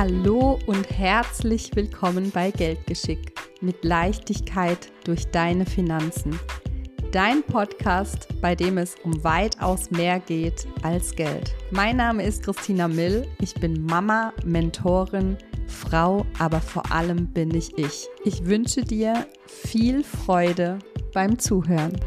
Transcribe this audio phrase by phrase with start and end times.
[0.00, 6.38] Hallo und herzlich willkommen bei Geldgeschick mit Leichtigkeit durch deine Finanzen.
[7.10, 11.52] Dein Podcast, bei dem es um weitaus mehr geht als Geld.
[11.72, 13.26] Mein Name ist Christina Mill.
[13.40, 15.36] Ich bin Mama, Mentorin,
[15.66, 18.06] Frau, aber vor allem bin ich ich.
[18.24, 20.78] Ich wünsche dir viel Freude
[21.12, 21.98] beim Zuhören.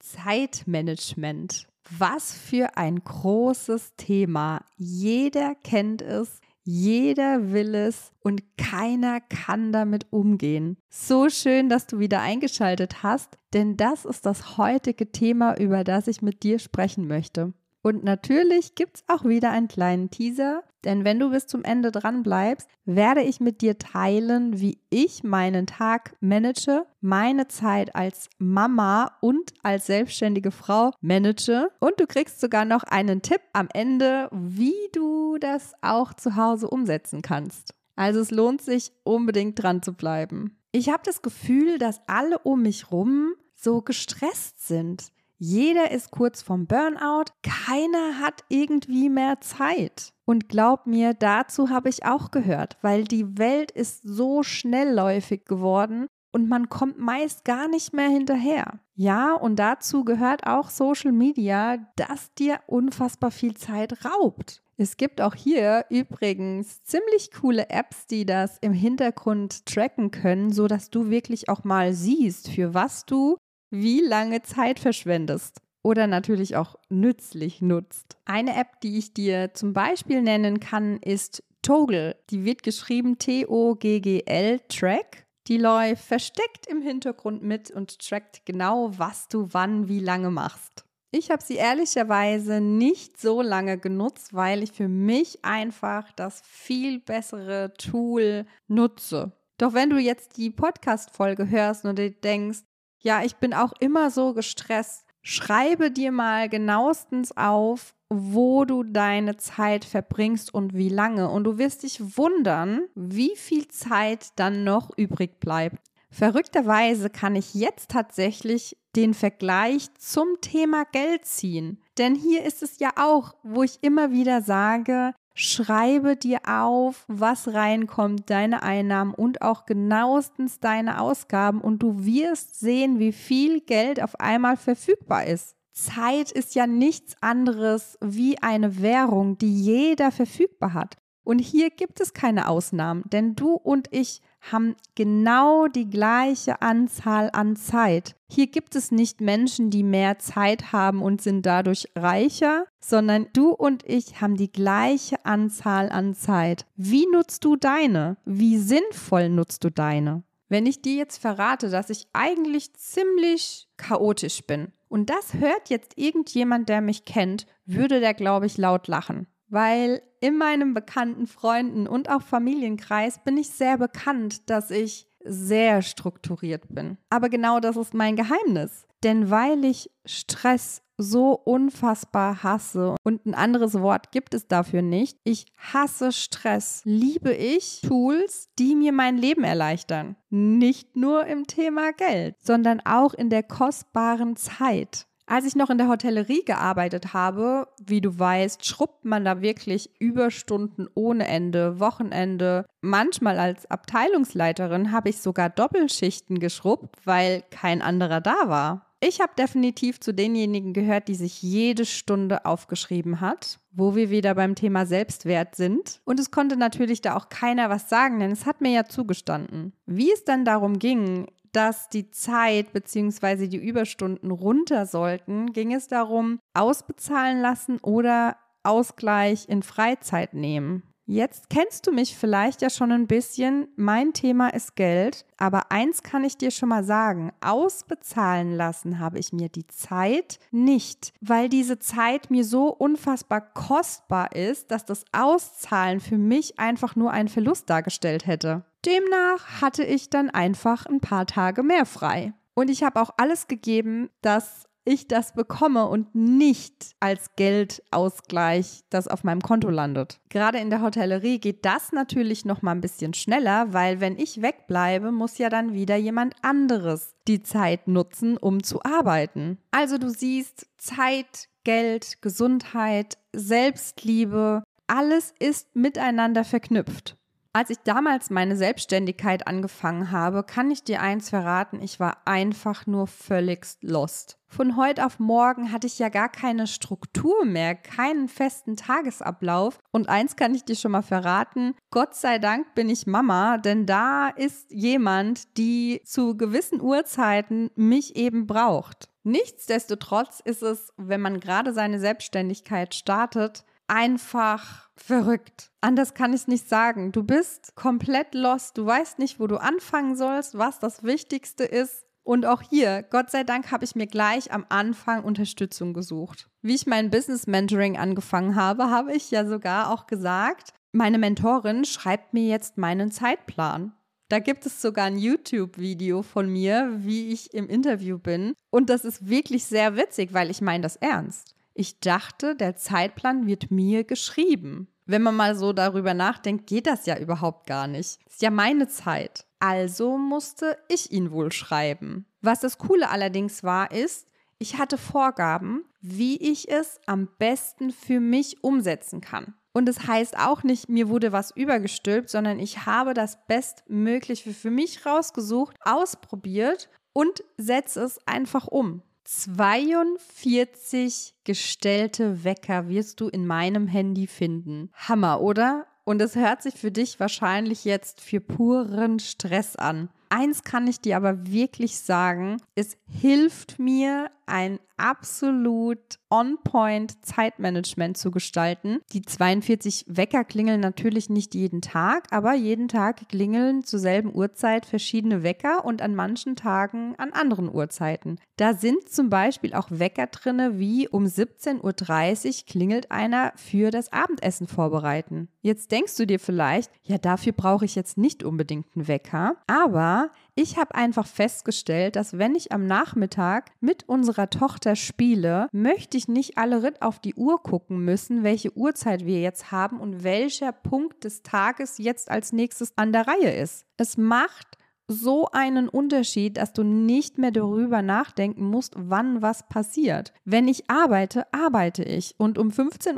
[0.00, 1.69] Zeitmanagement.
[1.98, 4.64] Was für ein großes Thema.
[4.76, 10.76] Jeder kennt es, jeder will es und keiner kann damit umgehen.
[10.88, 16.06] So schön, dass du wieder eingeschaltet hast, denn das ist das heutige Thema, über das
[16.06, 17.52] ich mit dir sprechen möchte.
[17.82, 21.90] Und natürlich gibt es auch wieder einen kleinen Teaser, denn wenn du bis zum Ende
[21.90, 28.28] dran bleibst, werde ich mit dir teilen, wie ich meinen Tag manage, meine Zeit als
[28.38, 34.28] Mama und als selbstständige Frau manage und du kriegst sogar noch einen Tipp am Ende,
[34.32, 37.74] wie du das auch zu Hause umsetzen kannst.
[37.96, 40.56] Also es lohnt sich unbedingt dran zu bleiben.
[40.72, 45.12] Ich habe das Gefühl, dass alle um mich rum so gestresst sind.
[45.42, 50.12] Jeder ist kurz vorm Burnout, keiner hat irgendwie mehr Zeit.
[50.26, 56.08] Und glaub mir, dazu habe ich auch gehört, weil die Welt ist so schnellläufig geworden
[56.30, 58.80] und man kommt meist gar nicht mehr hinterher.
[58.94, 64.62] Ja, und dazu gehört auch Social Media, das dir unfassbar viel Zeit raubt.
[64.76, 70.66] Es gibt auch hier übrigens ziemlich coole Apps, die das im Hintergrund tracken können, so
[70.66, 73.38] dass du wirklich auch mal siehst, für was du
[73.70, 78.16] wie lange Zeit verschwendest oder natürlich auch nützlich nutzt.
[78.24, 82.16] Eine App, die ich dir zum Beispiel nennen kann, ist Toggle.
[82.30, 85.26] Die wird geschrieben T-O-G-G-L Track.
[85.46, 90.84] Die läuft versteckt im Hintergrund mit und trackt genau, was du wann wie lange machst.
[91.12, 97.00] Ich habe sie ehrlicherweise nicht so lange genutzt, weil ich für mich einfach das viel
[97.00, 99.32] bessere Tool nutze.
[99.58, 102.60] Doch wenn du jetzt die Podcast-Folge hörst und dir denkst,
[103.02, 105.04] ja, ich bin auch immer so gestresst.
[105.22, 111.28] Schreibe dir mal genauestens auf, wo du deine Zeit verbringst und wie lange.
[111.28, 115.78] Und du wirst dich wundern, wie viel Zeit dann noch übrig bleibt.
[116.10, 121.80] Verrückterweise kann ich jetzt tatsächlich den Vergleich zum Thema Geld ziehen.
[121.98, 127.54] Denn hier ist es ja auch, wo ich immer wieder sage, Schreibe dir auf, was
[127.54, 134.02] reinkommt, deine Einnahmen und auch genauestens deine Ausgaben und du wirst sehen, wie viel Geld
[134.02, 135.56] auf einmal verfügbar ist.
[135.72, 140.98] Zeit ist ja nichts anderes wie eine Währung, die jeder verfügbar hat.
[141.24, 147.30] Und hier gibt es keine Ausnahmen, denn du und ich haben genau die gleiche Anzahl
[147.32, 148.16] an Zeit.
[148.30, 153.50] Hier gibt es nicht Menschen, die mehr Zeit haben und sind dadurch reicher, sondern du
[153.50, 156.66] und ich haben die gleiche Anzahl an Zeit.
[156.76, 158.16] Wie nutzt du deine?
[158.24, 160.22] Wie sinnvoll nutzt du deine?
[160.48, 165.96] Wenn ich dir jetzt verrate, dass ich eigentlich ziemlich chaotisch bin und das hört jetzt
[165.96, 171.86] irgendjemand, der mich kennt, würde der, glaube ich, laut lachen weil in meinem bekannten Freunden
[171.86, 176.96] und auch Familienkreis bin ich sehr bekannt, dass ich sehr strukturiert bin.
[177.10, 178.86] Aber genau das ist mein Geheimnis.
[179.02, 185.18] Denn weil ich Stress so unfassbar hasse und ein anderes Wort gibt es dafür nicht,
[185.24, 190.16] ich hasse Stress, liebe ich Tools, die mir mein Leben erleichtern.
[190.28, 195.06] Nicht nur im Thema Geld, sondern auch in der kostbaren Zeit.
[195.30, 199.88] Als ich noch in der Hotellerie gearbeitet habe, wie du weißt, schrubbt man da wirklich
[200.00, 202.66] Überstunden ohne Ende, Wochenende.
[202.80, 208.86] Manchmal als Abteilungsleiterin habe ich sogar Doppelschichten geschrubbt, weil kein anderer da war.
[208.98, 214.34] Ich habe definitiv zu denjenigen gehört, die sich jede Stunde aufgeschrieben hat, wo wir wieder
[214.34, 216.00] beim Thema Selbstwert sind.
[216.04, 219.74] Und es konnte natürlich da auch keiner was sagen, denn es hat mir ja zugestanden.
[219.86, 223.48] Wie es dann darum ging, dass die Zeit bzw.
[223.48, 230.82] die Überstunden runter sollten, ging es darum, ausbezahlen lassen oder Ausgleich in Freizeit nehmen.
[231.10, 233.66] Jetzt kennst du mich vielleicht ja schon ein bisschen.
[233.74, 235.26] Mein Thema ist Geld.
[235.38, 237.32] Aber eins kann ich dir schon mal sagen.
[237.40, 244.36] Ausbezahlen lassen habe ich mir die Zeit nicht, weil diese Zeit mir so unfassbar kostbar
[244.36, 248.62] ist, dass das Auszahlen für mich einfach nur einen Verlust dargestellt hätte.
[248.86, 252.34] Demnach hatte ich dann einfach ein paar Tage mehr frei.
[252.54, 259.08] Und ich habe auch alles gegeben, dass ich das bekomme und nicht als Geldausgleich, das
[259.08, 260.20] auf meinem Konto landet.
[260.28, 264.42] Gerade in der Hotellerie geht das natürlich noch mal ein bisschen schneller, weil wenn ich
[264.42, 269.58] wegbleibe, muss ja dann wieder jemand anderes die Zeit nutzen, um zu arbeiten.
[269.70, 277.16] Also du siehst, Zeit, Geld, Gesundheit, Selbstliebe, alles ist miteinander verknüpft.
[277.52, 282.86] Als ich damals meine Selbstständigkeit angefangen habe, kann ich dir eins verraten, ich war einfach
[282.86, 284.38] nur völligst lost.
[284.46, 289.80] Von heute auf morgen hatte ich ja gar keine Struktur mehr, keinen festen Tagesablauf.
[289.90, 293.84] Und eins kann ich dir schon mal verraten, Gott sei Dank bin ich Mama, denn
[293.84, 299.08] da ist jemand, die zu gewissen Uhrzeiten mich eben braucht.
[299.24, 305.70] Nichtsdestotrotz ist es, wenn man gerade seine Selbstständigkeit startet, einfach verrückt.
[305.80, 307.12] Anders kann ich es nicht sagen.
[307.12, 308.78] Du bist komplett lost.
[308.78, 312.06] Du weißt nicht, wo du anfangen sollst, was das Wichtigste ist.
[312.22, 316.48] Und auch hier, Gott sei Dank, habe ich mir gleich am Anfang Unterstützung gesucht.
[316.62, 321.84] Wie ich mein Business Mentoring angefangen habe, habe ich ja sogar auch gesagt, meine Mentorin
[321.84, 323.92] schreibt mir jetzt meinen Zeitplan.
[324.28, 328.52] Da gibt es sogar ein YouTube-Video von mir, wie ich im Interview bin.
[328.70, 331.56] Und das ist wirklich sehr witzig, weil ich meine das ernst.
[331.80, 334.88] Ich dachte, der Zeitplan wird mir geschrieben.
[335.06, 338.18] Wenn man mal so darüber nachdenkt, geht das ja überhaupt gar nicht.
[338.26, 339.46] Ist ja meine Zeit.
[339.60, 342.26] Also musste ich ihn wohl schreiben.
[342.42, 344.26] Was das Coole allerdings war, ist,
[344.58, 349.54] ich hatte Vorgaben, wie ich es am besten für mich umsetzen kann.
[349.72, 354.52] Und es das heißt auch nicht, mir wurde was übergestülpt, sondern ich habe das Bestmögliche
[354.52, 359.02] für mich rausgesucht, ausprobiert und setze es einfach um.
[359.32, 364.90] 42 gestellte Wecker wirst du in meinem Handy finden.
[364.92, 365.86] Hammer, oder?
[366.02, 370.08] Und es hört sich für dich wahrscheinlich jetzt für puren Stress an.
[370.30, 378.30] Eins kann ich dir aber wirklich sagen, es hilft mir, ein absolut on-point Zeitmanagement zu
[378.30, 378.98] gestalten.
[379.12, 384.86] Die 42 Wecker klingeln natürlich nicht jeden Tag, aber jeden Tag klingeln zur selben Uhrzeit
[384.86, 388.38] verschiedene Wecker und an manchen Tagen an anderen Uhrzeiten.
[388.56, 394.12] Da sind zum Beispiel auch Wecker drinne, wie um 17.30 Uhr klingelt einer für das
[394.12, 395.48] Abendessen vorbereiten.
[395.62, 400.19] Jetzt denkst du dir vielleicht, ja, dafür brauche ich jetzt nicht unbedingt einen Wecker, aber
[400.60, 406.28] ich habe einfach festgestellt, dass wenn ich am Nachmittag mit unserer Tochter spiele, möchte ich
[406.28, 410.72] nicht alle Ritt auf die Uhr gucken müssen, welche Uhrzeit wir jetzt haben und welcher
[410.72, 413.86] Punkt des Tages jetzt als nächstes an der Reihe ist.
[413.96, 414.76] Es macht
[415.10, 420.32] so einen Unterschied, dass du nicht mehr darüber nachdenken musst, wann was passiert.
[420.44, 422.34] Wenn ich arbeite, arbeite ich.
[422.38, 423.16] Und um 15.30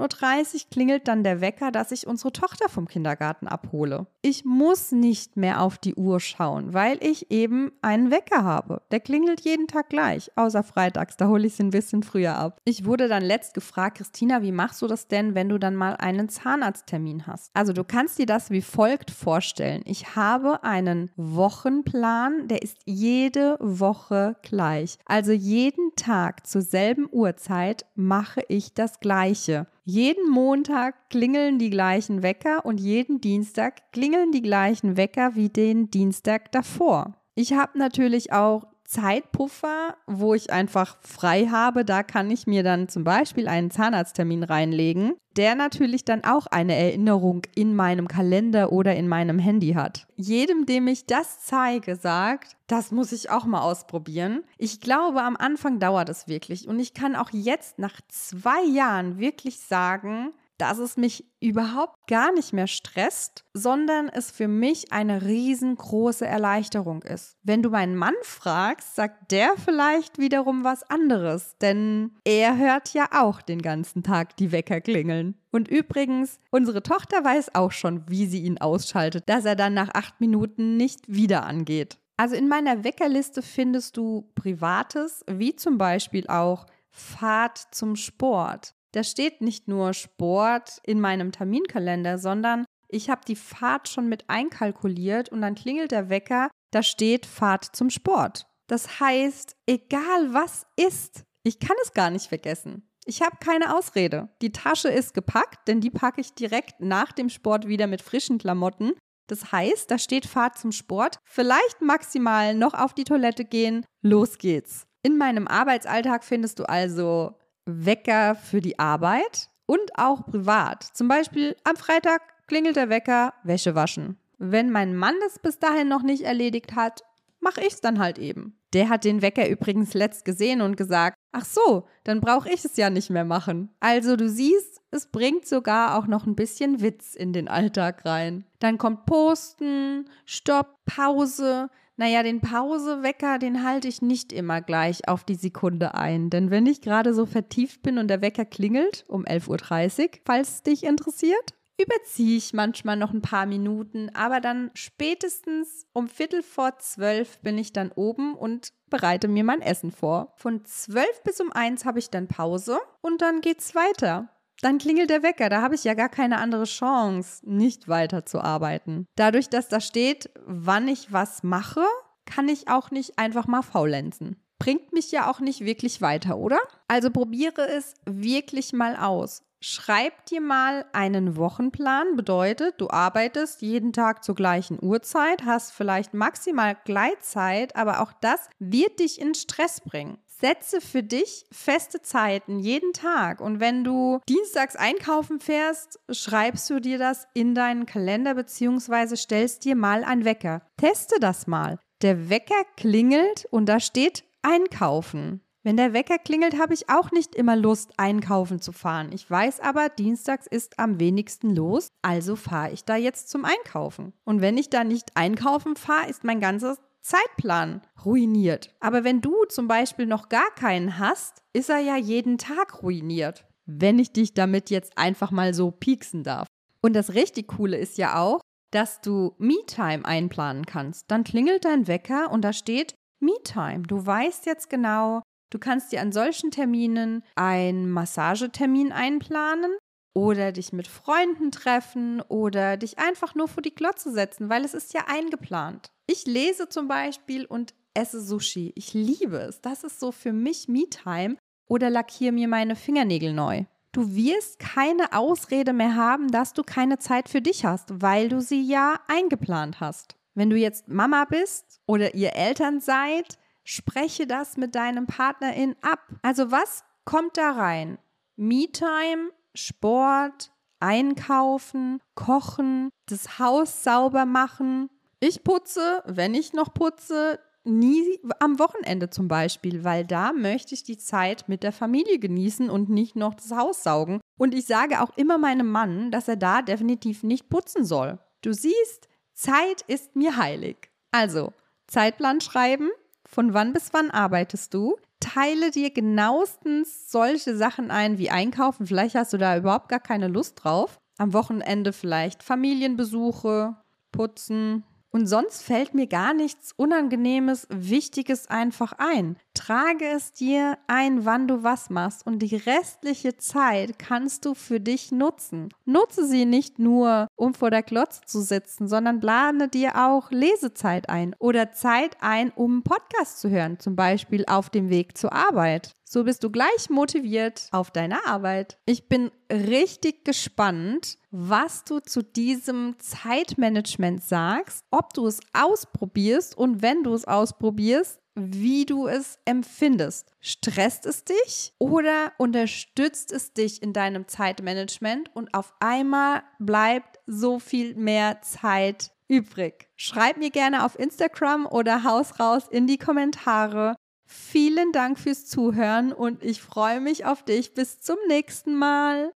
[0.55, 4.07] Uhr klingelt dann der Wecker, dass ich unsere Tochter vom Kindergarten abhole.
[4.23, 8.83] Ich muss nicht mehr auf die Uhr schauen, weil ich eben einen Wecker habe.
[8.91, 12.59] Der klingelt jeden Tag gleich, außer freitags, da hole ich sie ein bisschen früher ab.
[12.65, 15.97] Ich wurde dann letzt gefragt, Christina, wie machst du das denn, wenn du dann mal
[15.97, 17.51] einen Zahnarzttermin hast?
[17.55, 19.83] Also du kannst dir das wie folgt vorstellen.
[19.85, 24.99] Ich habe einen Wochen Stundenplan, der ist jede Woche gleich.
[25.05, 29.67] Also jeden Tag zur selben Uhrzeit mache ich das Gleiche.
[29.85, 35.91] Jeden Montag klingeln die gleichen Wecker und jeden Dienstag klingeln die gleichen Wecker wie den
[35.91, 37.17] Dienstag davor.
[37.35, 41.83] Ich habe natürlich auch Zeitpuffer, wo ich einfach frei habe.
[41.83, 46.77] Da kann ich mir dann zum Beispiel einen Zahnarzttermin reinlegen, der natürlich dann auch eine
[46.77, 50.07] Erinnerung in meinem Kalender oder in meinem Handy hat.
[50.17, 54.45] Jedem, dem ich das zeige, sagt, das muss ich auch mal ausprobieren.
[54.59, 59.19] Ich glaube, am Anfang dauert es wirklich und ich kann auch jetzt nach zwei Jahren
[59.19, 65.23] wirklich sagen, dass es mich überhaupt gar nicht mehr stresst, sondern es für mich eine
[65.23, 67.37] riesengroße Erleichterung ist.
[67.43, 73.09] Wenn du meinen Mann fragst, sagt der vielleicht wiederum was anderes, denn er hört ja
[73.11, 75.35] auch den ganzen Tag die Wecker klingeln.
[75.51, 79.91] Und übrigens, unsere Tochter weiß auch schon, wie sie ihn ausschaltet, dass er dann nach
[79.95, 81.99] acht Minuten nicht wieder angeht.
[82.17, 88.77] Also in meiner Weckerliste findest du Privates, wie zum Beispiel auch Fahrt zum Sport.
[88.93, 94.29] Da steht nicht nur Sport in meinem Terminkalender, sondern ich habe die Fahrt schon mit
[94.29, 98.47] einkalkuliert und dann klingelt der Wecker, da steht Fahrt zum Sport.
[98.67, 102.89] Das heißt, egal was ist, ich kann es gar nicht vergessen.
[103.05, 104.29] Ich habe keine Ausrede.
[104.43, 108.39] Die Tasche ist gepackt, denn die packe ich direkt nach dem Sport wieder mit frischen
[108.39, 108.93] Klamotten.
[109.27, 114.39] Das heißt, da steht Fahrt zum Sport, vielleicht maximal noch auf die Toilette gehen, los
[114.39, 114.87] geht's.
[115.03, 117.35] In meinem Arbeitsalltag findest du also
[117.65, 120.83] Wecker für die Arbeit und auch privat.
[120.83, 124.19] Zum Beispiel am Freitag klingelt der Wecker, Wäsche waschen.
[124.39, 127.03] Wenn mein Mann es bis dahin noch nicht erledigt hat,
[127.41, 128.59] mache ich es dann halt eben.
[128.73, 132.77] Der hat den Wecker übrigens letzt gesehen und gesagt, Ach so, dann brauche ich es
[132.77, 133.71] ja nicht mehr machen.
[133.81, 138.45] Also du siehst, es bringt sogar auch noch ein bisschen Witz in den Alltag rein.
[138.59, 141.71] Dann kommt Posten, Stopp, Pause.
[141.97, 146.31] Naja, den Pausewecker, den halte ich nicht immer gleich auf die Sekunde ein.
[146.31, 150.63] Denn wenn ich gerade so vertieft bin und der Wecker klingelt um 11.30 Uhr, falls
[150.63, 156.79] dich interessiert, überziehe ich manchmal noch ein paar Minuten, aber dann spätestens um Viertel vor
[156.79, 160.33] zwölf bin ich dann oben und bereite mir mein Essen vor.
[160.37, 164.29] Von zwölf bis um eins habe ich dann Pause und dann geht's weiter.
[164.63, 169.09] Dann klingelt der Wecker, da habe ich ja gar keine andere Chance, nicht weiterzuarbeiten.
[169.17, 171.85] Dadurch, dass da steht, wann ich was mache,
[172.27, 174.41] kann ich auch nicht einfach mal faulenzen.
[174.61, 176.61] Bringt mich ja auch nicht wirklich weiter, oder?
[176.87, 179.43] Also probiere es wirklich mal aus.
[179.61, 186.15] Schreib dir mal einen Wochenplan, bedeutet, du arbeitest jeden Tag zur gleichen Uhrzeit, hast vielleicht
[186.15, 190.19] maximal Gleitzeit, aber auch das wird dich in Stress bringen.
[190.43, 196.81] Setze für dich feste Zeiten jeden Tag und wenn du dienstags einkaufen fährst, schreibst du
[196.81, 199.15] dir das in deinen Kalender bzw.
[199.15, 200.63] stellst dir mal einen Wecker.
[200.79, 201.79] Teste das mal.
[202.03, 205.43] Der Wecker klingelt und da steht einkaufen.
[205.63, 209.13] Wenn der Wecker klingelt, habe ich auch nicht immer Lust, einkaufen zu fahren.
[209.13, 214.13] Ich weiß aber, dienstags ist am wenigsten los, also fahre ich da jetzt zum Einkaufen.
[214.25, 218.75] Und wenn ich da nicht einkaufen fahre, ist mein ganzer Zeitplan ruiniert.
[218.81, 223.47] Aber wenn du zum Beispiel noch gar keinen hast, ist er ja jeden Tag ruiniert.
[223.67, 226.47] Wenn ich dich damit jetzt einfach mal so pieksen darf.
[226.81, 228.41] Und das richtig Coole ist ja auch,
[228.71, 231.11] dass du Me-Time einplanen kannst.
[231.11, 233.83] Dann klingelt dein Wecker und da steht Me-Time.
[233.83, 239.77] Du weißt jetzt genau, Du kannst dir an solchen Terminen einen Massagetermin einplanen
[240.15, 244.75] oder dich mit Freunden treffen oder dich einfach nur vor die Glotze setzen, weil es
[244.75, 245.91] ist ja eingeplant.
[246.07, 248.73] Ich lese zum Beispiel und esse Sushi.
[248.77, 249.61] Ich liebe es.
[249.61, 253.65] Das ist so für mich Me-Time oder lackiere mir meine Fingernägel neu.
[253.93, 258.41] Du wirst keine Ausrede mehr haben, dass du keine Zeit für dich hast, weil du
[258.41, 260.17] sie ja eingeplant hast.
[260.35, 266.01] Wenn du jetzt Mama bist oder ihr Eltern seid, Spreche das mit deinem Partnerin ab.
[266.23, 267.99] Also was kommt da rein?
[268.37, 274.89] Me-Time, Sport, Einkaufen, Kochen, das Haus sauber machen.
[275.21, 280.83] Ich putze, wenn ich noch putze, nie am Wochenende zum Beispiel, weil da möchte ich
[280.83, 284.21] die Zeit mit der Familie genießen und nicht noch das Haus saugen.
[284.39, 288.19] Und ich sage auch immer meinem Mann, dass er da definitiv nicht putzen soll.
[288.41, 290.91] Du siehst, Zeit ist mir heilig.
[291.13, 291.53] Also,
[291.87, 292.91] Zeitplan schreiben,
[293.25, 294.97] von wann bis wann arbeitest du?
[295.23, 298.87] Teile dir genauestens solche Sachen ein wie Einkaufen.
[298.87, 300.99] Vielleicht hast du da überhaupt gar keine Lust drauf.
[301.17, 303.77] Am Wochenende vielleicht Familienbesuche,
[304.11, 309.37] putzen, und sonst fällt mir gar nichts Unangenehmes, Wichtiges einfach ein.
[309.55, 314.81] Trage es dir ein, wann du was machst und die restliche Zeit kannst du für
[314.81, 315.69] dich nutzen.
[315.85, 321.11] Nutze sie nicht nur, um vor der Glotze zu sitzen, sondern plane dir auch Lesezeit
[321.11, 325.33] ein oder Zeit ein, um einen Podcast zu hören, zum Beispiel auf dem Weg zur
[325.35, 325.93] Arbeit.
[326.13, 328.77] So bist du gleich motiviert auf deine Arbeit.
[328.85, 336.83] Ich bin richtig gespannt, was du zu diesem Zeitmanagement sagst, ob du es ausprobierst und
[336.83, 340.35] wenn du es ausprobierst, wie du es empfindest.
[340.41, 347.59] Stresst es dich oder unterstützt es dich in deinem Zeitmanagement und auf einmal bleibt so
[347.59, 349.89] viel mehr Zeit übrig?
[349.97, 353.97] Schreib mir gerne auf Instagram oder Haus raus in die Kommentare,
[354.35, 357.75] Vielen Dank fürs Zuhören und ich freue mich auf dich.
[357.75, 359.33] Bis zum nächsten Mal.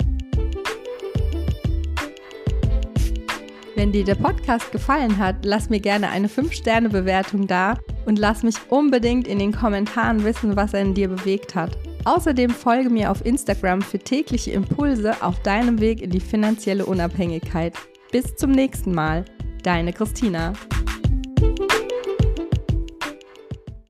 [3.75, 8.55] Wenn dir der Podcast gefallen hat, lass mir gerne eine 5-Sterne-Bewertung da und lass mich
[8.69, 11.75] unbedingt in den Kommentaren wissen, was er in dir bewegt hat.
[12.05, 17.73] Außerdem folge mir auf Instagram für tägliche Impulse auf deinem Weg in die finanzielle Unabhängigkeit.
[18.12, 19.25] Bis zum nächsten Mal,
[19.63, 20.53] deine Christina.